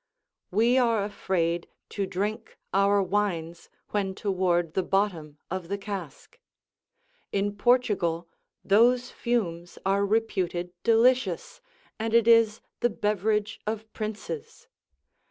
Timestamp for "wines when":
3.03-4.15